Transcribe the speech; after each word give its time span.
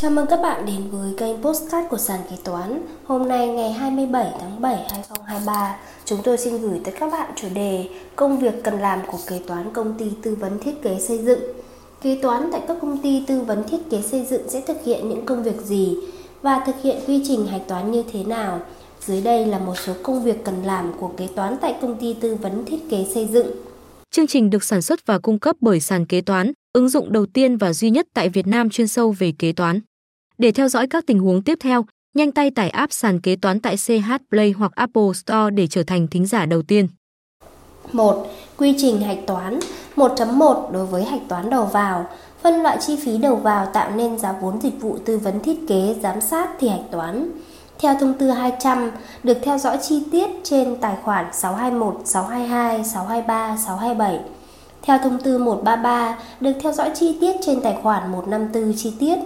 Chào 0.00 0.10
mừng 0.10 0.26
các 0.26 0.40
bạn 0.42 0.66
đến 0.66 0.90
với 0.90 1.14
kênh 1.16 1.42
Postcard 1.42 1.88
của 1.90 1.98
sàn 1.98 2.20
kế 2.30 2.36
toán. 2.44 2.82
Hôm 3.04 3.28
nay 3.28 3.48
ngày 3.48 3.72
27 3.72 4.26
tháng 4.40 4.60
7 4.60 4.76
2023, 4.76 5.76
chúng 6.04 6.18
tôi 6.24 6.38
xin 6.38 6.58
gửi 6.58 6.80
tới 6.84 6.94
các 7.00 7.12
bạn 7.12 7.30
chủ 7.36 7.48
đề 7.54 7.88
Công 8.16 8.38
việc 8.38 8.54
cần 8.64 8.78
làm 8.78 8.98
của 9.06 9.18
kế 9.26 9.40
toán 9.46 9.72
công 9.72 9.98
ty 9.98 10.06
tư 10.22 10.34
vấn 10.34 10.58
thiết 10.58 10.82
kế 10.82 11.00
xây 11.00 11.18
dựng. 11.18 11.40
Kế 12.02 12.18
toán 12.22 12.48
tại 12.52 12.62
các 12.68 12.76
công 12.80 12.98
ty 12.98 13.24
tư 13.26 13.40
vấn 13.40 13.68
thiết 13.68 13.90
kế 13.90 14.02
xây 14.02 14.26
dựng 14.30 14.48
sẽ 14.48 14.60
thực 14.60 14.76
hiện 14.84 15.08
những 15.08 15.26
công 15.26 15.42
việc 15.42 15.60
gì 15.60 15.96
và 16.42 16.62
thực 16.66 16.82
hiện 16.82 16.96
quy 17.06 17.22
trình 17.28 17.46
hạch 17.46 17.68
toán 17.68 17.90
như 17.90 18.04
thế 18.12 18.24
nào. 18.24 18.60
Dưới 19.00 19.20
đây 19.20 19.46
là 19.46 19.58
một 19.58 19.74
số 19.78 19.92
công 20.02 20.22
việc 20.24 20.44
cần 20.44 20.62
làm 20.64 20.92
của 21.00 21.10
kế 21.16 21.28
toán 21.36 21.56
tại 21.60 21.76
công 21.82 21.98
ty 21.98 22.14
tư 22.20 22.34
vấn 22.34 22.64
thiết 22.64 22.90
kế 22.90 23.06
xây 23.14 23.28
dựng. 23.32 23.50
Chương 24.10 24.26
trình 24.26 24.50
được 24.50 24.64
sản 24.64 24.82
xuất 24.82 25.06
và 25.06 25.18
cung 25.18 25.38
cấp 25.38 25.56
bởi 25.60 25.80
sàn 25.80 26.06
kế 26.06 26.20
toán, 26.20 26.52
ứng 26.72 26.88
dụng 26.88 27.12
đầu 27.12 27.26
tiên 27.26 27.56
và 27.56 27.72
duy 27.72 27.90
nhất 27.90 28.06
tại 28.14 28.28
Việt 28.28 28.46
Nam 28.46 28.70
chuyên 28.70 28.88
sâu 28.88 29.14
về 29.18 29.32
kế 29.38 29.52
toán. 29.52 29.80
Để 30.40 30.52
theo 30.52 30.68
dõi 30.68 30.86
các 30.86 31.06
tình 31.06 31.18
huống 31.18 31.42
tiếp 31.42 31.58
theo, 31.62 31.84
nhanh 32.14 32.32
tay 32.32 32.50
tải 32.50 32.70
app 32.70 32.92
sàn 32.92 33.20
kế 33.20 33.36
toán 33.36 33.60
tại 33.60 33.76
CH 33.76 34.12
Play 34.30 34.50
hoặc 34.50 34.72
Apple 34.74 35.12
Store 35.14 35.50
để 35.50 35.66
trở 35.66 35.82
thành 35.82 36.06
thính 36.06 36.26
giả 36.26 36.46
đầu 36.46 36.62
tiên. 36.62 36.88
1. 37.92 38.26
Quy 38.56 38.74
trình 38.78 39.00
hạch 39.00 39.18
toán 39.26 39.58
1.1 39.96 40.70
đối 40.72 40.86
với 40.86 41.04
hạch 41.04 41.20
toán 41.28 41.50
đầu 41.50 41.64
vào 41.64 42.06
Phân 42.42 42.62
loại 42.62 42.78
chi 42.80 42.96
phí 43.04 43.18
đầu 43.18 43.36
vào 43.36 43.66
tạo 43.66 43.90
nên 43.96 44.18
giá 44.18 44.32
vốn 44.32 44.60
dịch 44.62 44.80
vụ 44.80 44.98
tư 45.04 45.18
vấn 45.18 45.40
thiết 45.40 45.58
kế, 45.68 45.96
giám 46.02 46.20
sát 46.20 46.48
thì 46.60 46.68
hạch 46.68 46.90
toán. 46.90 47.30
Theo 47.78 47.94
thông 48.00 48.14
tư 48.14 48.30
200, 48.30 48.90
được 49.22 49.38
theo 49.42 49.58
dõi 49.58 49.78
chi 49.82 50.02
tiết 50.12 50.30
trên 50.42 50.76
tài 50.80 50.96
khoản 51.02 51.26
621, 51.32 52.00
622, 52.04 52.84
623, 52.84 53.56
627. 53.56 54.20
Theo 54.82 54.98
thông 54.98 55.18
tư 55.22 55.38
133, 55.38 56.18
được 56.40 56.52
theo 56.62 56.72
dõi 56.72 56.90
chi 56.94 57.16
tiết 57.20 57.36
trên 57.46 57.60
tài 57.60 57.76
khoản 57.82 58.12
154 58.12 58.72
chi 58.76 58.92
tiết 58.98 59.18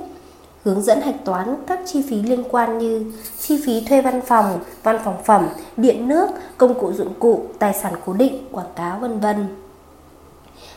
hướng 0.64 0.82
dẫn 0.82 1.00
hạch 1.00 1.24
toán 1.24 1.56
các 1.66 1.80
chi 1.86 2.02
phí 2.08 2.22
liên 2.22 2.44
quan 2.50 2.78
như 2.78 3.12
chi 3.40 3.60
phí 3.66 3.80
thuê 3.80 4.02
văn 4.02 4.20
phòng, 4.26 4.58
văn 4.82 4.98
phòng 5.04 5.16
phẩm, 5.24 5.48
điện 5.76 6.08
nước, 6.08 6.28
công 6.56 6.80
cụ 6.80 6.92
dụng 6.92 7.14
cụ, 7.18 7.44
tài 7.58 7.74
sản 7.74 7.92
cố 8.06 8.12
định, 8.12 8.48
quảng 8.52 8.72
cáo 8.76 8.98
vân 8.98 9.20
vân. 9.20 9.46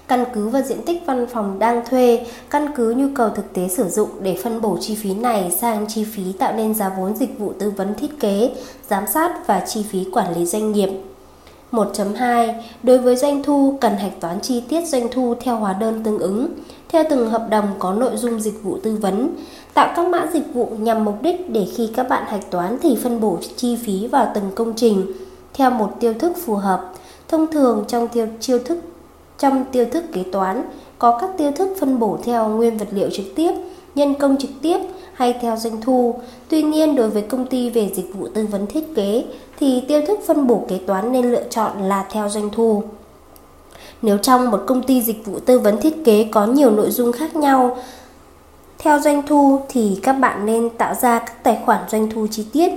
Căn 0.08 0.26
cứ 0.34 0.50
vào 0.50 0.62
diện 0.62 0.82
tích 0.86 1.04
văn 1.06 1.28
phòng 1.28 1.60
đang 1.60 1.86
thuê, 1.86 2.26
căn 2.50 2.68
cứ 2.76 2.94
nhu 2.98 3.08
cầu 3.16 3.30
thực 3.30 3.54
tế 3.54 3.68
sử 3.68 3.90
dụng 3.90 4.10
để 4.22 4.40
phân 4.44 4.62
bổ 4.62 4.78
chi 4.82 4.96
phí 4.96 5.14
này 5.14 5.52
sang 5.52 5.86
chi 5.88 6.04
phí 6.04 6.34
tạo 6.40 6.54
nên 6.54 6.74
giá 6.74 6.90
vốn 6.90 7.16
dịch 7.16 7.40
vụ 7.40 7.54
tư 7.60 7.70
vấn 7.70 7.96
thiết 7.96 8.20
kế, 8.20 8.52
giám 8.90 9.08
sát 9.08 9.48
và 9.48 9.60
chi 9.68 9.86
phí 9.90 10.06
quản 10.12 10.36
lý 10.36 10.46
doanh 10.46 10.72
nghiệp. 10.72 10.90
1.2 11.72 12.54
Đối 12.84 12.98
với 12.98 13.16
doanh 13.16 13.44
thu 13.44 13.78
cần 13.82 13.96
hạch 13.96 14.20
toán 14.20 14.42
chi 14.42 14.64
tiết 14.70 14.88
doanh 14.88 15.08
thu 15.12 15.36
theo 15.40 15.56
hóa 15.56 15.74
đơn 15.74 16.04
tương 16.04 16.20
ứng, 16.20 16.48
theo 16.90 17.04
từng 17.10 17.30
hợp 17.30 17.48
đồng 17.50 17.66
có 17.80 17.94
nội 17.94 18.12
dung 18.16 18.40
dịch 18.40 18.64
vụ 18.64 18.78
tư 18.84 18.98
vấn, 19.02 19.36
tạo 19.74 19.94
các 19.96 20.08
mã 20.08 20.28
dịch 20.34 20.54
vụ 20.54 20.70
nhằm 20.80 21.06
mục 21.06 21.22
đích 21.22 21.50
để 21.50 21.68
khi 21.76 21.90
các 21.96 22.10
bạn 22.10 22.24
hạch 22.28 22.52
toán 22.52 22.78
thì 22.82 22.98
phân 23.04 23.22
bổ 23.22 23.38
chi 23.56 23.76
phí 23.76 24.08
vào 24.08 24.32
từng 24.36 24.52
công 24.56 24.74
trình 24.76 25.12
theo 25.54 25.72
một 25.72 25.90
tiêu 26.00 26.14
thức 26.14 26.32
phù 26.46 26.56
hợp. 26.56 26.94
Thông 27.28 27.52
thường 27.52 27.86
trong 27.88 28.08
tiêu 28.08 28.28
chiêu 28.40 28.60
thức 28.60 28.78
trong 29.38 29.66
tiêu 29.72 29.86
thức 29.92 30.04
kế 30.14 30.24
toán 30.24 30.64
có 31.00 31.18
các 31.22 31.30
tiêu 31.38 31.52
thức 31.52 31.70
phân 31.80 32.00
bổ 32.00 32.18
theo 32.24 32.50
nguyên 32.50 32.78
vật 32.78 32.88
liệu 32.92 33.10
trực 33.14 33.26
tiếp, 33.36 33.52
nhân 33.96 34.14
công 34.14 34.38
trực 34.38 34.50
tiếp 34.62 34.80
hay 35.14 35.34
theo 35.42 35.58
doanh 35.58 35.82
thu. 35.82 36.16
Tuy 36.50 36.64
nhiên 36.64 36.96
đối 36.96 37.10
với 37.10 37.22
công 37.22 37.46
ty 37.46 37.70
về 37.70 37.92
dịch 37.96 38.16
vụ 38.16 38.28
tư 38.28 38.46
vấn 38.46 38.68
thiết 38.68 38.96
kế 38.96 39.24
thì 39.60 39.84
tiêu 39.88 40.02
thức 40.08 40.20
phân 40.28 40.48
bổ 40.48 40.66
kế 40.68 40.78
toán 40.78 41.12
nên 41.12 41.32
lựa 41.32 41.44
chọn 41.50 41.72
là 41.82 42.06
theo 42.12 42.30
doanh 42.30 42.50
thu. 42.50 42.84
Nếu 44.02 44.18
trong 44.18 44.52
một 44.52 44.64
công 44.68 44.84
ty 44.84 45.02
dịch 45.02 45.26
vụ 45.26 45.40
tư 45.40 45.60
vấn 45.60 45.82
thiết 45.82 46.06
kế 46.06 46.28
có 46.32 46.46
nhiều 46.46 46.72
nội 46.72 46.92
dung 46.92 47.12
khác 47.12 47.36
nhau, 47.36 47.78
theo 48.78 49.00
doanh 49.00 49.28
thu 49.28 49.60
thì 49.70 50.00
các 50.04 50.14
bạn 50.14 50.46
nên 50.46 50.70
tạo 50.70 50.94
ra 50.94 51.20
các 51.20 51.44
tài 51.44 51.58
khoản 51.66 51.90
doanh 51.90 52.10
thu 52.10 52.28
chi 52.32 52.46
tiết. 52.54 52.72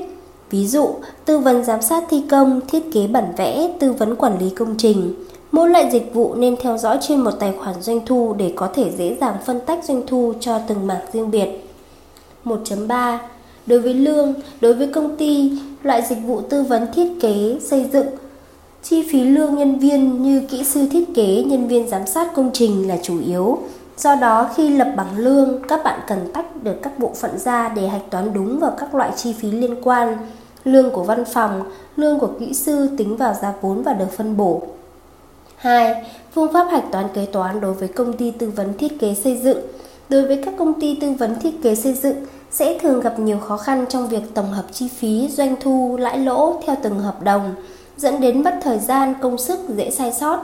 Ví 0.51 0.67
dụ, 0.67 0.95
tư 1.25 1.39
vấn 1.39 1.65
giám 1.65 1.83
sát 1.83 2.05
thi 2.11 2.23
công, 2.31 2.61
thiết 2.69 2.93
kế 2.93 3.07
bản 3.07 3.33
vẽ, 3.37 3.71
tư 3.81 3.93
vấn 3.93 4.17
quản 4.17 4.39
lý 4.39 4.51
công 4.51 4.75
trình. 4.79 5.15
Mỗi 5.53 5.71
loại 5.71 5.91
dịch 5.91 6.15
vụ 6.15 6.35
nên 6.35 6.57
theo 6.57 6.79
dõi 6.79 6.99
trên 7.01 7.21
một 7.21 7.31
tài 7.31 7.53
khoản 7.59 7.83
doanh 7.83 8.07
thu 8.07 8.35
để 8.39 8.53
có 8.57 8.69
thể 8.75 8.91
dễ 8.99 9.17
dàng 9.21 9.37
phân 9.47 9.61
tách 9.61 9.85
doanh 9.85 10.03
thu 10.07 10.33
cho 10.41 10.59
từng 10.69 10.87
mảng 10.87 11.07
riêng 11.13 11.31
biệt. 11.31 11.49
1.3 12.45 13.19
Đối 13.67 13.81
với 13.81 13.95
lương, 13.95 14.35
đối 14.61 14.75
với 14.75 14.87
công 14.87 15.17
ty, 15.17 15.53
loại 15.83 16.03
dịch 16.09 16.19
vụ 16.27 16.41
tư 16.41 16.63
vấn 16.63 16.87
thiết 16.93 17.09
kế, 17.21 17.59
xây 17.61 17.89
dựng, 17.93 18.07
chi 18.83 19.09
phí 19.13 19.25
lương 19.25 19.55
nhân 19.55 19.79
viên 19.79 20.23
như 20.23 20.43
kỹ 20.51 20.65
sư 20.65 20.89
thiết 20.91 21.05
kế, 21.15 21.43
nhân 21.47 21.69
viên 21.69 21.89
giám 21.89 22.07
sát 22.07 22.35
công 22.35 22.51
trình 22.53 22.89
là 22.89 22.97
chủ 23.03 23.21
yếu. 23.21 23.59
Do 23.97 24.15
đó 24.15 24.51
khi 24.55 24.69
lập 24.69 24.93
bảng 24.97 25.19
lương, 25.19 25.63
các 25.69 25.81
bạn 25.85 26.01
cần 26.07 26.19
tách 26.35 26.63
được 26.63 26.83
các 26.83 26.99
bộ 26.99 27.13
phận 27.15 27.39
ra 27.39 27.69
để 27.69 27.89
hạch 27.89 28.11
toán 28.11 28.33
đúng 28.35 28.59
vào 28.59 28.75
các 28.79 28.95
loại 28.95 29.11
chi 29.17 29.33
phí 29.33 29.51
liên 29.51 29.75
quan. 29.83 30.17
Lương 30.65 30.91
của 30.91 31.03
văn 31.03 31.25
phòng, 31.25 31.63
lương 31.97 32.19
của 32.19 32.31
kỹ 32.41 32.55
sư 32.55 32.89
tính 32.97 33.17
vào 33.17 33.35
giá 33.43 33.53
vốn 33.61 33.83
và 33.83 33.93
được 33.93 34.13
phân 34.17 34.37
bổ. 34.37 34.63
2. 35.57 36.05
Phương 36.35 36.53
pháp 36.53 36.67
hạch 36.71 36.93
toán 36.93 37.07
kế 37.15 37.27
toán 37.27 37.61
đối 37.61 37.73
với 37.73 37.89
công 37.89 38.13
ty 38.13 38.31
tư 38.31 38.51
vấn 38.57 38.79
thiết 38.79 39.01
kế 39.01 39.15
xây 39.15 39.37
dựng. 39.37 39.59
Đối 40.09 40.27
với 40.27 40.43
các 40.45 40.55
công 40.59 40.81
ty 40.81 40.95
tư 41.01 41.13
vấn 41.13 41.41
thiết 41.41 41.63
kế 41.63 41.75
xây 41.75 41.95
dựng 41.95 42.17
sẽ 42.51 42.79
thường 42.79 43.01
gặp 43.01 43.19
nhiều 43.19 43.39
khó 43.39 43.57
khăn 43.57 43.85
trong 43.89 44.09
việc 44.09 44.23
tổng 44.35 44.51
hợp 44.53 44.65
chi 44.73 44.89
phí, 44.89 45.29
doanh 45.29 45.57
thu, 45.61 45.97
lãi 46.01 46.19
lỗ 46.19 46.63
theo 46.67 46.77
từng 46.83 46.99
hợp 46.99 47.23
đồng, 47.23 47.55
dẫn 48.01 48.21
đến 48.21 48.43
mất 48.43 48.55
thời 48.63 48.79
gian, 48.79 49.15
công 49.23 49.39
sức, 49.39 49.59
dễ 49.69 49.91
sai 49.91 50.13
sót. 50.13 50.39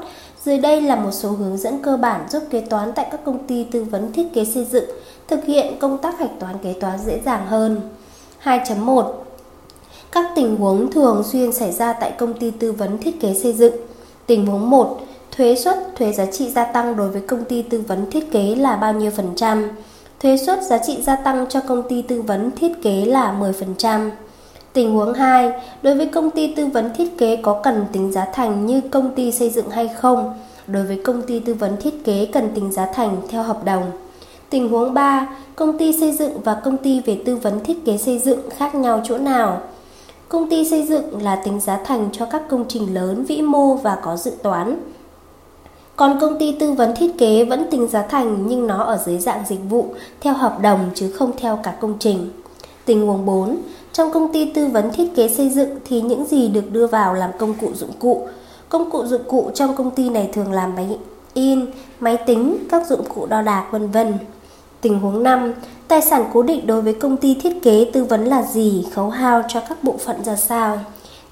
Dưới 0.45 0.59
đây 0.59 0.83
là 0.83 0.97
một 0.97 1.11
số 1.11 1.31
hướng 1.31 1.57
dẫn 1.57 1.83
cơ 1.83 1.97
bản 1.97 2.27
giúp 2.31 2.43
kế 2.51 2.61
toán 2.61 2.93
tại 2.93 3.07
các 3.11 3.21
công 3.25 3.47
ty 3.47 3.65
tư 3.65 3.85
vấn 3.85 4.13
thiết 4.13 4.27
kế 4.35 4.45
xây 4.45 4.65
dựng 4.65 4.85
thực 5.29 5.45
hiện 5.45 5.79
công 5.79 5.99
tác 5.99 6.19
hạch 6.19 6.41
toán 6.41 6.59
kế 6.63 6.73
toán 6.73 6.99
dễ 7.07 7.21
dàng 7.25 7.47
hơn. 7.47 7.81
2.1 8.43 9.13
Các 10.13 10.27
tình 10.37 10.57
huống 10.57 10.91
thường 10.91 11.23
xuyên 11.25 11.53
xảy 11.53 11.73
ra 11.73 11.93
tại 11.93 12.13
công 12.19 12.35
ty 12.35 12.51
tư 12.51 12.73
vấn 12.73 12.99
thiết 12.99 13.21
kế 13.21 13.35
xây 13.35 13.53
dựng. 13.53 13.75
Tình 14.27 14.47
huống 14.47 14.71
1 14.71 15.01
Thuế 15.37 15.57
suất, 15.57 15.79
thuế 15.97 16.13
giá 16.13 16.27
trị 16.27 16.51
gia 16.51 16.65
tăng 16.65 16.97
đối 16.97 17.09
với 17.09 17.21
công 17.21 17.45
ty 17.45 17.63
tư 17.63 17.81
vấn 17.89 18.11
thiết 18.11 18.33
kế 18.33 18.55
là 18.55 18.77
bao 18.77 18.93
nhiêu 18.93 19.11
phần 19.11 19.33
trăm? 19.37 19.69
Thuế 20.21 20.37
suất 20.37 20.63
giá 20.63 20.79
trị 20.79 21.03
gia 21.03 21.17
tăng 21.17 21.47
cho 21.49 21.61
công 21.61 21.83
ty 21.89 22.03
tư 22.03 22.23
vấn 22.23 22.51
thiết 22.51 22.83
kế 22.83 23.05
là 23.05 23.35
10%. 23.41 24.11
Tình 24.77 24.93
huống 24.93 25.15
2, 25.15 25.53
đối 25.83 25.95
với 25.95 26.07
công 26.07 26.31
ty 26.31 26.55
tư 26.55 26.67
vấn 26.67 26.95
thiết 26.95 27.19
kế 27.19 27.37
có 27.37 27.61
cần 27.63 27.85
tính 27.93 28.13
giá 28.13 28.27
thành 28.33 28.67
như 28.67 28.81
công 28.91 29.15
ty 29.15 29.33
xây 29.33 29.51
dựng 29.51 29.71
hay 29.71 29.89
không? 29.89 30.35
Đối 30.67 30.83
với 30.83 31.01
công 31.05 31.23
ty 31.23 31.41
tư 31.41 31.55
vấn 31.55 31.77
thiết 31.81 32.05
kế 32.05 32.29
cần 32.33 32.51
tính 32.55 32.73
giá 32.73 32.87
thành 32.87 33.17
theo 33.29 33.43
hợp 33.43 33.65
đồng. 33.65 33.91
Tình 34.51 34.69
huống 34.69 34.95
3, 34.95 35.29
công 35.57 35.79
ty 35.79 36.01
xây 36.01 36.13
dựng 36.13 36.41
và 36.45 36.55
công 36.55 36.77
ty 36.77 37.01
về 37.01 37.23
tư 37.25 37.37
vấn 37.37 37.65
thiết 37.65 37.85
kế 37.85 37.99
xây 37.99 38.19
dựng 38.19 38.51
khác 38.57 38.75
nhau 38.75 39.01
chỗ 39.05 39.19
nào? 39.19 39.61
Công 40.29 40.51
ty 40.51 40.65
xây 40.71 40.83
dựng 40.83 41.23
là 41.23 41.37
tính 41.37 41.61
giá 41.61 41.81
thành 41.85 42.09
cho 42.13 42.27
các 42.27 42.43
công 42.49 42.65
trình 42.69 42.95
lớn 42.95 43.25
vĩ 43.25 43.43
mô 43.43 43.75
và 43.75 43.97
có 44.03 44.17
dự 44.17 44.33
toán. 44.43 44.79
Còn 45.97 46.19
công 46.21 46.39
ty 46.39 46.53
tư 46.53 46.73
vấn 46.73 46.95
thiết 46.97 47.19
kế 47.19 47.45
vẫn 47.45 47.67
tính 47.71 47.89
giá 47.89 48.03
thành 48.03 48.47
nhưng 48.47 48.67
nó 48.67 48.83
ở 48.83 48.99
dưới 49.07 49.19
dạng 49.19 49.45
dịch 49.49 49.61
vụ 49.71 49.87
theo 50.21 50.35
hợp 50.35 50.59
đồng 50.63 50.91
chứ 50.95 51.11
không 51.11 51.31
theo 51.37 51.59
cả 51.63 51.75
công 51.81 51.95
trình. 51.99 52.31
Tình 52.85 53.07
huống 53.07 53.27
4, 53.27 53.57
trong 53.97 54.11
công 54.11 54.33
ty 54.33 54.51
tư 54.55 54.67
vấn 54.67 54.93
thiết 54.93 55.15
kế 55.17 55.29
xây 55.29 55.49
dựng 55.49 55.71
thì 55.85 56.01
những 56.01 56.27
gì 56.27 56.49
được 56.49 56.73
đưa 56.73 56.87
vào 56.87 57.15
làm 57.15 57.31
công 57.39 57.55
cụ 57.55 57.71
dụng 57.75 57.93
cụ? 57.99 58.29
Công 58.69 58.91
cụ 58.91 59.05
dụng 59.07 59.23
cụ 59.29 59.51
trong 59.55 59.77
công 59.77 59.91
ty 59.91 60.09
này 60.09 60.31
thường 60.33 60.53
làm 60.53 60.75
máy 60.75 60.99
in, 61.35 61.67
máy 62.01 62.17
tính, 62.27 62.59
các 62.71 62.87
dụng 62.87 63.05
cụ 63.15 63.27
đo 63.27 63.43
đạc 63.43 63.69
vân 63.71 63.91
vân. 63.91 64.15
Tình 64.81 65.01
huống 65.01 65.23
5, 65.23 65.53
tài 65.89 66.03
sản 66.03 66.25
cố 66.33 66.43
định 66.43 66.67
đối 66.67 66.83
với 66.83 66.95
công 66.95 67.17
ty 67.17 67.35
thiết 67.35 67.63
kế 67.63 67.91
tư 67.93 68.05
vấn 68.05 68.25
là 68.25 68.43
gì, 68.43 68.87
khấu 68.93 69.11
hao 69.11 69.43
cho 69.49 69.61
các 69.69 69.85
bộ 69.85 69.97
phận 70.05 70.25
ra 70.25 70.37
sao? 70.37 70.79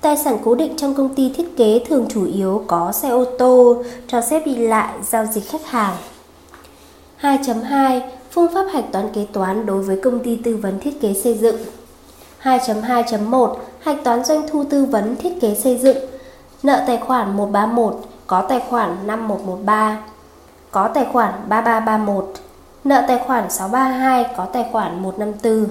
Tài 0.01 0.17
sản 0.17 0.39
cố 0.45 0.55
định 0.55 0.77
trong 0.77 0.95
công 0.95 1.15
ty 1.15 1.33
thiết 1.37 1.57
kế 1.57 1.85
thường 1.89 2.07
chủ 2.09 2.27
yếu 2.27 2.65
có 2.67 2.93
xe 2.93 3.09
ô 3.09 3.25
tô, 3.25 3.83
cho 4.07 4.21
xếp 4.21 4.43
đi 4.47 4.57
lại, 4.57 4.95
giao 5.03 5.27
dịch 5.27 5.49
khách 5.49 5.67
hàng. 5.67 5.97
2.2 7.21 8.01
Phương 8.31 8.55
pháp 8.55 8.67
hạch 8.73 8.93
toán 8.93 9.13
kế 9.13 9.27
toán 9.33 9.67
đối 9.67 9.83
với 9.83 10.01
công 10.05 10.19
ty 10.19 10.37
tư 10.37 10.57
vấn 10.57 10.81
thiết 10.81 11.01
kế 11.01 11.15
xây 11.15 11.35
dựng 11.35 11.57
2.2.1 12.45 13.55
Hạch 13.81 14.05
toán 14.05 14.25
doanh 14.25 14.49
thu 14.49 14.65
tư 14.71 14.85
vấn 14.85 15.17
thiết 15.17 15.41
kế 15.41 15.55
xây 15.55 15.79
dựng. 15.79 15.97
Nợ 16.63 16.85
tài 16.87 16.99
khoản 16.99 17.37
131 17.37 18.01
có 18.27 18.43
tài 18.49 18.61
khoản 18.69 18.97
5113 19.07 19.99
có 20.71 20.89
tài 20.89 21.05
khoản 21.13 21.33
3331 21.49 22.33
Nợ 22.85 23.05
tài 23.09 23.19
khoản 23.19 23.51
632 23.51 24.27
có 24.37 24.45
tài 24.45 24.67
khoản 24.73 25.03
154 25.03 25.69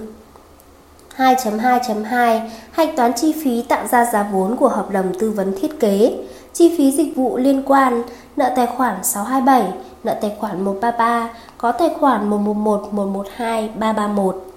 2.2.2 1.18 2.50
Hạch 2.72 2.96
toán 2.96 3.14
chi 3.14 3.36
phí 3.44 3.62
tạo 3.62 3.88
ra 3.88 4.06
giá 4.06 4.24
vốn 4.24 4.56
của 4.56 4.70
hợp 4.70 4.92
đồng 4.92 5.14
tư 5.20 5.32
vấn 5.32 5.54
thiết 5.62 5.80
kế. 5.80 6.26
Chi 6.54 6.76
phí 6.78 6.92
dịch 6.92 7.16
vụ 7.16 7.38
liên 7.38 7.64
quan 7.66 8.04
Nợ 8.38 8.54
tài 8.56 8.68
khoản 8.68 9.04
627 9.04 9.74
Nợ 10.04 10.14
tài 10.22 10.36
khoản 10.40 10.62
133 10.62 11.30
Có 11.58 11.72
tài 11.72 11.90
khoản 12.00 12.30
111, 12.30 12.88
112, 12.92 13.70
331 13.80 14.53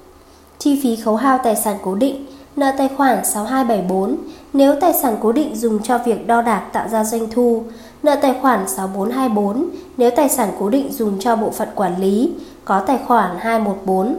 Chi 0.58 0.80
phí 0.82 0.96
khấu 0.96 1.16
hao 1.16 1.38
tài 1.38 1.56
sản 1.56 1.76
cố 1.82 1.94
định 1.94 2.26
Nợ 2.56 2.72
tài 2.78 2.88
khoản 2.96 3.24
6274 3.24 4.16
Nếu 4.52 4.74
tài 4.80 4.92
sản 4.92 5.16
cố 5.22 5.32
định 5.32 5.56
dùng 5.56 5.82
cho 5.82 5.98
việc 5.98 6.26
đo 6.26 6.42
đạc 6.42 6.62
tạo 6.72 6.88
ra 6.88 7.04
doanh 7.04 7.30
thu 7.30 7.62
Nợ 8.02 8.16
tài 8.22 8.34
khoản 8.42 8.68
6424 8.68 9.68
Nếu 9.96 10.10
tài 10.10 10.28
sản 10.28 10.52
cố 10.58 10.68
định 10.68 10.92
dùng 10.92 11.18
cho 11.18 11.36
bộ 11.36 11.50
phận 11.50 11.68
quản 11.74 12.00
lý 12.00 12.32
Có 12.64 12.80
tài 12.80 12.98
khoản 13.06 13.30
214 13.38 14.16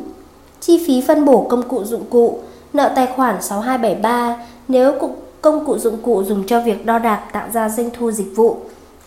Chi 0.60 0.84
phí 0.88 1.02
phân 1.02 1.26
bổ 1.26 1.46
công 1.50 1.64
cụ 1.68 1.84
dụng 1.84 2.04
cụ, 2.10 2.40
nợ 2.74 2.92
tài 2.96 3.08
khoản 3.08 3.42
6273 3.42 4.38
nếu 4.68 4.94
công 5.42 5.66
cụ 5.66 5.78
dụng 5.78 5.98
cụ 6.02 6.24
dùng 6.24 6.44
cho 6.48 6.62
việc 6.62 6.86
đo 6.86 7.00
đạc 7.00 7.22
tạo 7.32 7.48
ra 7.54 7.70
doanh 7.70 7.90
thu 7.94 8.12
dịch 8.12 8.36
vụ. 8.36 8.58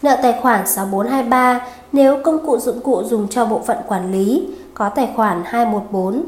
Nợ 0.02 0.16
tài 0.22 0.34
khoản 0.42 0.66
6423 0.66 1.60
nếu 1.92 2.18
công 2.24 2.46
cụ 2.46 2.58
dụng 2.58 2.80
cụ 2.80 3.02
dùng 3.04 3.28
cho 3.28 3.46
bộ 3.46 3.60
phận 3.66 3.78
quản 3.88 4.12
lý, 4.12 4.48
có 4.74 4.88
tài 4.88 5.08
khoản 5.16 5.42
214. 5.44 6.24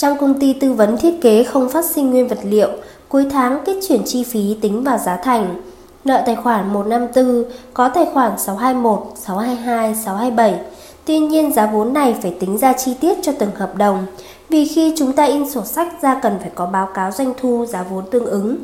Trong 0.00 0.18
công 0.18 0.40
ty 0.40 0.52
tư 0.52 0.72
vấn 0.72 0.96
thiết 0.96 1.20
kế 1.20 1.44
không 1.44 1.68
phát 1.68 1.84
sinh 1.84 2.10
nguyên 2.10 2.28
vật 2.28 2.38
liệu, 2.44 2.68
cuối 3.08 3.26
tháng 3.30 3.58
kết 3.64 3.76
chuyển 3.88 4.02
chi 4.04 4.24
phí 4.24 4.56
tính 4.60 4.84
vào 4.84 4.98
giá 4.98 5.16
thành. 5.16 5.62
Nợ 6.04 6.22
tài 6.26 6.36
khoản 6.36 6.72
154 6.72 7.44
có 7.74 7.88
tài 7.88 8.06
khoản 8.12 8.38
621, 8.38 9.02
622, 9.16 9.94
627. 9.94 10.60
Tuy 11.04 11.18
nhiên 11.18 11.52
giá 11.52 11.66
vốn 11.66 11.92
này 11.92 12.16
phải 12.22 12.34
tính 12.40 12.58
ra 12.58 12.72
chi 12.72 12.94
tiết 13.00 13.18
cho 13.22 13.32
từng 13.38 13.50
hợp 13.54 13.76
đồng, 13.76 14.06
vì 14.48 14.68
khi 14.68 14.94
chúng 14.98 15.12
ta 15.12 15.24
in 15.24 15.50
sổ 15.50 15.64
sách 15.64 16.02
ra 16.02 16.20
cần 16.22 16.38
phải 16.40 16.50
có 16.54 16.66
báo 16.66 16.88
cáo 16.94 17.10
doanh 17.10 17.32
thu 17.40 17.66
giá 17.66 17.82
vốn 17.82 18.04
tương 18.10 18.26
ứng. 18.26 18.56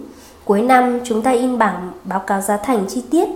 Cuối 0.45 0.63
năm 0.63 1.01
chúng 1.05 1.23
ta 1.23 1.31
in 1.31 1.59
bảng 1.59 1.93
báo 2.05 2.21
cáo 2.21 2.41
giá 2.41 2.57
thành 2.57 2.85
chi 2.89 3.03
tiết, 3.11 3.29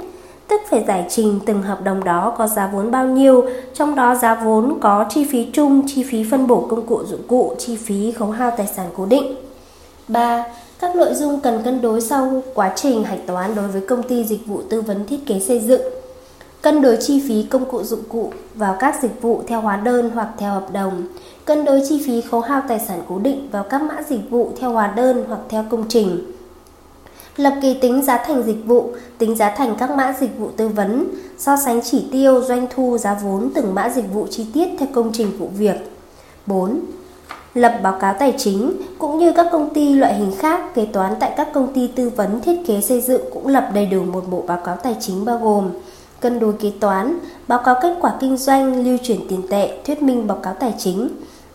tức 0.51 0.61
phải 0.69 0.85
giải 0.87 1.07
trình 1.09 1.41
từng 1.47 1.63
hợp 1.63 1.85
đồng 1.85 2.05
đó 2.05 2.35
có 2.39 2.47
giá 2.47 2.71
vốn 2.73 2.91
bao 2.91 3.07
nhiêu, 3.07 3.45
trong 3.75 3.95
đó 3.95 4.15
giá 4.15 4.35
vốn 4.35 4.79
có 4.81 5.05
chi 5.11 5.25
phí 5.25 5.47
chung, 5.53 5.83
chi 5.87 6.03
phí 6.03 6.25
phân 6.31 6.47
bổ 6.47 6.67
công 6.71 6.87
cụ 6.87 7.03
dụng 7.05 7.23
cụ, 7.29 7.55
chi 7.59 7.77
phí 7.77 8.13
khấu 8.13 8.31
hao 8.31 8.51
tài 8.51 8.67
sản 8.67 8.87
cố 8.97 9.07
định. 9.07 9.35
3. 10.09 10.45
Các 10.79 10.97
nội 10.97 11.15
dung 11.15 11.41
cần 11.41 11.63
cân 11.65 11.81
đối 11.81 12.01
sau 12.01 12.43
quá 12.55 12.73
trình 12.77 13.05
hạch 13.05 13.27
toán 13.27 13.55
đối 13.55 13.69
với 13.69 13.81
công 13.81 14.03
ty 14.03 14.25
dịch 14.25 14.47
vụ 14.47 14.63
tư 14.69 14.81
vấn 14.81 15.07
thiết 15.07 15.27
kế 15.27 15.41
xây 15.41 15.61
dựng. 15.61 15.83
Cân 16.63 16.83
đối 16.83 16.97
chi 16.97 17.23
phí 17.29 17.43
công 17.43 17.65
cụ 17.65 17.83
dụng 17.83 18.03
cụ 18.09 18.33
vào 18.55 18.77
các 18.79 19.03
dịch 19.03 19.23
vụ 19.23 19.43
theo 19.47 19.61
hóa 19.61 19.77
đơn 19.77 20.11
hoặc 20.15 20.29
theo 20.39 20.53
hợp 20.53 20.73
đồng. 20.73 21.03
Cân 21.45 21.65
đối 21.65 21.83
chi 21.89 22.03
phí 22.07 22.21
khấu 22.21 22.41
hao 22.41 22.63
tài 22.69 22.81
sản 22.81 23.03
cố 23.09 23.19
định 23.19 23.49
vào 23.53 23.63
các 23.63 23.83
mã 23.83 24.03
dịch 24.09 24.31
vụ 24.31 24.51
theo 24.61 24.73
hóa 24.73 24.93
đơn 24.97 25.25
hoặc 25.29 25.41
theo 25.49 25.65
công 25.71 25.85
trình. 25.89 26.33
Lập 27.37 27.55
kỳ 27.63 27.75
tính 27.75 28.03
giá 28.03 28.25
thành 28.27 28.43
dịch 28.43 28.67
vụ, 28.67 28.91
tính 29.19 29.37
giá 29.37 29.55
thành 29.57 29.75
các 29.79 29.91
mã 29.91 30.15
dịch 30.21 30.39
vụ 30.39 30.51
tư 30.57 30.69
vấn, 30.69 31.07
so 31.39 31.57
sánh 31.57 31.81
chỉ 31.83 32.05
tiêu, 32.13 32.43
doanh 32.43 32.67
thu, 32.75 32.99
giá 32.99 33.15
vốn 33.15 33.51
từng 33.55 33.75
mã 33.75 33.89
dịch 33.89 34.13
vụ 34.13 34.27
chi 34.31 34.47
tiết 34.55 34.69
theo 34.79 34.89
công 34.93 35.11
trình 35.13 35.39
vụ 35.39 35.49
việc. 35.59 35.77
4 36.47 36.81
lập 37.55 37.81
báo 37.83 37.99
cáo 38.01 38.15
tài 38.19 38.35
chính 38.39 38.73
cũng 38.99 39.19
như 39.19 39.33
các 39.33 39.47
công 39.53 39.75
ty 39.75 39.95
loại 39.95 40.15
hình 40.15 40.33
khác 40.39 40.75
kế 40.75 40.87
toán 40.87 41.15
tại 41.21 41.33
các 41.37 41.49
công 41.53 41.73
ty 41.73 41.87
tư 41.87 42.11
vấn 42.17 42.41
thiết 42.41 42.67
kế 42.67 42.81
xây 42.81 43.01
dựng 43.01 43.23
cũng 43.35 43.47
lập 43.47 43.71
đầy 43.75 43.87
đủ 43.87 44.03
một 44.03 44.25
bộ 44.31 44.45
báo 44.47 44.59
cáo 44.65 44.77
tài 44.77 44.97
chính 45.01 45.25
bao 45.25 45.39
gồm 45.39 45.71
cân 46.21 46.39
đối 46.39 46.53
kế 46.53 46.73
toán, 46.81 47.19
báo 47.49 47.59
cáo 47.65 47.75
kết 47.83 47.95
quả 48.01 48.13
kinh 48.21 48.37
doanh, 48.37 48.85
lưu 48.85 48.99
chuyển 49.03 49.29
tiền 49.29 49.43
tệ, 49.49 49.79
thuyết 49.87 50.03
minh 50.03 50.27
báo 50.27 50.39
cáo 50.43 50.55
tài 50.55 50.75
chính. 50.79 51.09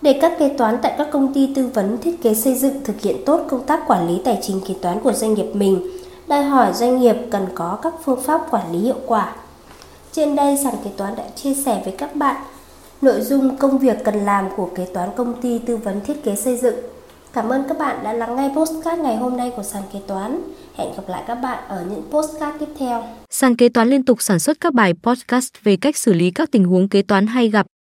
Để 0.05 0.17
các 0.21 0.31
kế 0.39 0.49
toán 0.57 0.77
tại 0.81 0.95
các 0.97 1.07
công 1.11 1.33
ty 1.33 1.49
tư 1.55 1.67
vấn 1.73 1.97
thiết 2.01 2.21
kế 2.21 2.35
xây 2.35 2.55
dựng 2.55 2.83
thực 2.83 3.01
hiện 3.01 3.15
tốt 3.25 3.45
công 3.49 3.65
tác 3.65 3.87
quản 3.87 4.07
lý 4.07 4.21
tài 4.25 4.39
chính 4.41 4.61
kế 4.67 4.73
toán 4.81 4.99
của 4.99 5.13
doanh 5.13 5.33
nghiệp 5.33 5.47
mình, 5.53 5.91
đòi 6.27 6.43
hỏi 6.43 6.73
doanh 6.73 6.99
nghiệp 6.99 7.15
cần 7.31 7.45
có 7.55 7.79
các 7.81 7.93
phương 8.03 8.21
pháp 8.21 8.41
quản 8.51 8.71
lý 8.71 8.79
hiệu 8.79 8.99
quả. 9.05 9.35
Trên 10.11 10.35
đây 10.35 10.57
sàn 10.63 10.73
kế 10.83 10.89
toán 10.97 11.15
đã 11.15 11.23
chia 11.35 11.53
sẻ 11.53 11.81
với 11.83 11.93
các 11.97 12.15
bạn 12.15 12.35
nội 13.01 13.21
dung 13.21 13.57
công 13.57 13.77
việc 13.77 13.97
cần 14.03 14.15
làm 14.15 14.49
của 14.57 14.69
kế 14.75 14.85
toán 14.93 15.09
công 15.15 15.41
ty 15.41 15.59
tư 15.59 15.77
vấn 15.77 16.01
thiết 16.01 16.23
kế 16.23 16.35
xây 16.35 16.57
dựng. 16.57 16.75
Cảm 17.33 17.49
ơn 17.49 17.63
các 17.67 17.77
bạn 17.77 18.03
đã 18.03 18.13
lắng 18.13 18.35
nghe 18.35 18.51
postcard 18.55 19.01
ngày 19.01 19.17
hôm 19.17 19.37
nay 19.37 19.51
của 19.55 19.63
sàn 19.63 19.83
kế 19.93 19.99
toán. 20.07 20.41
Hẹn 20.75 20.89
gặp 20.97 21.03
lại 21.07 21.23
các 21.27 21.35
bạn 21.35 21.63
ở 21.67 21.85
những 21.89 22.03
postcard 22.11 22.57
tiếp 22.59 22.69
theo. 22.79 23.03
Sàn 23.29 23.55
kế 23.55 23.69
toán 23.69 23.89
liên 23.89 24.05
tục 24.05 24.21
sản 24.21 24.39
xuất 24.39 24.57
các 24.59 24.73
bài 24.73 24.93
podcast 25.03 25.49
về 25.63 25.77
cách 25.81 25.97
xử 25.97 26.13
lý 26.13 26.31
các 26.31 26.51
tình 26.51 26.65
huống 26.65 26.89
kế 26.89 27.01
toán 27.01 27.27
hay 27.27 27.49
gặp, 27.49 27.65